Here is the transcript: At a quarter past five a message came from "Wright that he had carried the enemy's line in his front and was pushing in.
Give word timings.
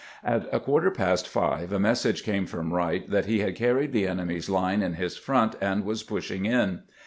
At 0.23 0.49
a 0.51 0.59
quarter 0.59 0.89
past 0.89 1.27
five 1.27 1.71
a 1.71 1.77
message 1.79 2.23
came 2.23 2.47
from 2.47 2.73
"Wright 2.73 3.07
that 3.11 3.27
he 3.27 3.41
had 3.41 3.55
carried 3.55 3.91
the 3.91 4.07
enemy's 4.07 4.49
line 4.49 4.81
in 4.81 4.95
his 4.95 5.15
front 5.15 5.55
and 5.61 5.85
was 5.85 6.01
pushing 6.01 6.47
in. 6.47 6.81